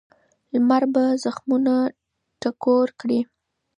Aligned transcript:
لمر 0.53 0.83
به 0.93 1.03
زخمونه 1.23 1.75
ټکور 2.41 2.87
کړي. 2.99 3.19